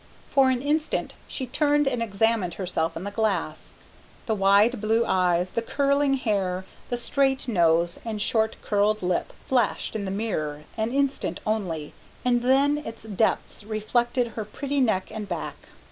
For 0.31 0.49
an 0.49 0.63
instant 0.63 1.13
she 1.27 1.45
turned 1.45 1.87
and 1.87 2.01
examined 2.01 2.55
herself 2.55 2.97
in 2.97 3.03
the 3.03 3.11
glass. 3.11 3.73
The 4.25 4.33
wide 4.33 4.81
blue 4.81 5.05
eyes, 5.05 5.51
the 5.51 5.61
curling 5.61 6.15
hair, 6.15 6.65
the 6.89 6.97
straight 6.97 7.47
nose 7.47 7.99
and 8.03 8.19
short 8.19 8.55
curled 8.63 9.03
lip 9.03 9.31
flashed 9.45 9.95
in 9.95 10.05
the 10.05 10.09
mirror 10.09 10.63
an 10.75 10.91
instant 10.91 11.39
only, 11.45 11.93
and 12.25 12.41
then 12.41 12.79
its 12.79 13.03
depths 13.03 13.63
reflected 13.63 14.29
her 14.29 14.43
pretty 14.43 14.79
neck 14.79 15.11
and 15.11 15.29
back. 15.29 15.55